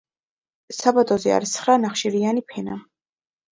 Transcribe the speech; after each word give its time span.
საბადოზე 0.77 1.35
არის 1.37 1.53
ცხრა 1.59 1.77
ნახშირიანი 1.85 2.45
ფენა. 2.51 2.83